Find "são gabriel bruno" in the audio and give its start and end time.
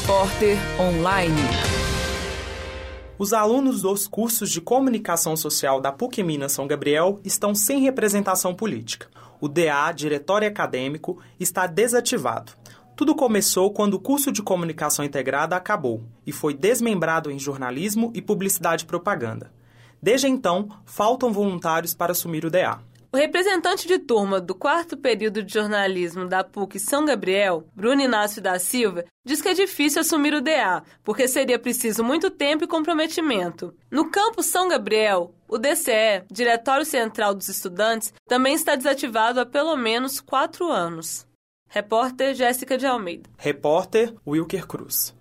26.78-28.02